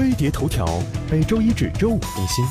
[0.00, 0.64] 飞碟头条，
[1.10, 2.42] 每周一至周五更新。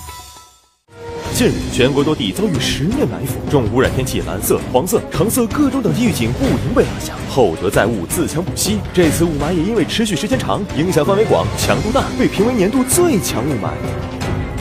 [1.33, 8.77] 近日，全国多地遭遇十面埋伏，重污染天气蓝色、黄色、橙色各种等级预警不停被拉响，厚德载物，自强不息。
[8.93, 13.71] 这次雾霾也因为持续时间长、影响范围广、强度大，被评为年度最强雾霾。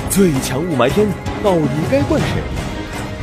[0.08, 1.06] 最强雾霾天
[1.44, 2.57] 到底该怪谁？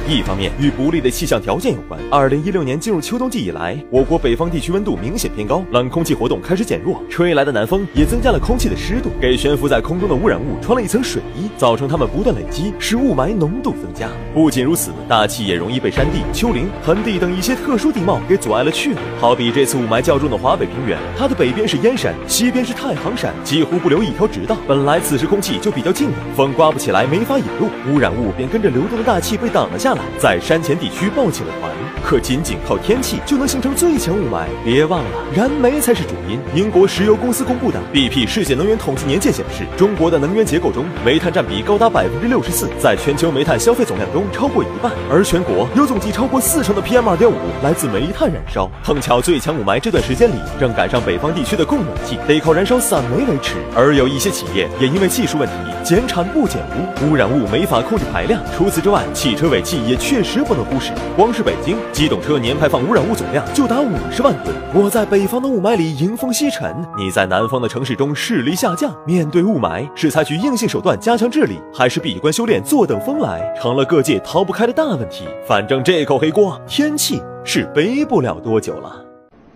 [0.08, 2.00] 一方面与不利的气象条件有关。
[2.12, 14.07] 二零一六年进入秋冬季以来，我国北方地区温度明显偏高，冷空气活动开始减弱，吹来的南风也增加了空气的湿度，给悬浮在空中的污染物穿了一层水衣，造成它们不断累积，使雾霾浓度增加。
[14.32, 19.00] 不仅如此，大气也容易被山地、丘陵、盆地等一些特殊地貌给阻碍了去路。
[19.20, 24.56] 好比这次雾霾较重的华北平原，它的北边是燕山，西边是太行山，几乎不留一条直道。
[24.68, 29.95] 本来此时空气就比较静的，风刮不起来，没法引路，污染物便跟着流动的大气被挡了下来。
[30.20, 31.72] 在山前地区抱起了团，
[32.04, 34.45] 可仅仅靠天气就能形成最强雾霾？
[34.64, 36.40] 别忘了，燃煤才是主因。
[36.54, 44.92] 英国石油公司公布的 BP 世界能源统计年鉴显示，中国的能源结构中，煤炭占比高达百分之六十四，在全球煤炭消费总量中超过一半。
[45.10, 48.70] 而全国有总计超过四成的 PM 二点五来自煤炭燃烧。
[48.84, 53.56] 碰巧最强雾霾这段时间里，正赶上北方地区的供暖季，得靠燃烧散煤维持。
[53.76, 58.41] 而有一些企业也因为技术问题，减产不减污，污染物没法控制排量。
[58.58, 60.44] 除此之外，汽车尾气也确实。
[60.44, 64.56] 不能忽视，光是北京机动车年排放污染物总量就达五十万吨。
[64.73, 68.91] 我在北方的雾霾里迎风吸尘，你在南方的城市中视力下降。
[69.06, 75.25] 面对雾霾，是采取硬性手段加强治理，还是闭关修炼坐等风来，成了各界逃不开的大问题。
[75.47, 79.06] 反正这口黑锅，天气是背不了多久了。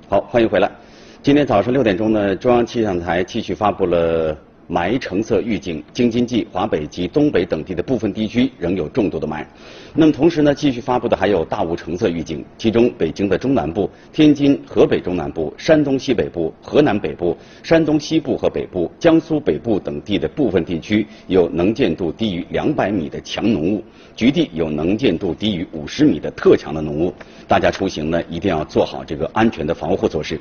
[0.08, 0.72] 好，欢迎回来。
[1.22, 4.36] 今天早上六点钟呢，中央气象台继续发布了。
[4.70, 9.44] 霾橙色预警，京津冀、华北及东北等地的部分地区仍有重度的霾。
[9.96, 23.84] 那么同时呢，继续发布的还有大雾橙色预警，其中北京的中南部、天津、河北中南部、山东西北部、河南北部、山东西部和北部、江苏北部等地的部分地区有能见度低于两百米的强浓雾，
[24.16, 27.12] 局地有能见度低于五十米的特强的浓雾。
[27.48, 30.40] 大家出行呢，一定要做好这个安全的防护措施。